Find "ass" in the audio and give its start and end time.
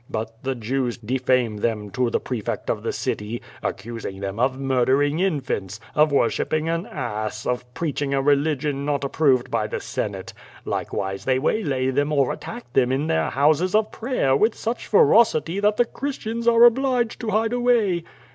6.87-7.45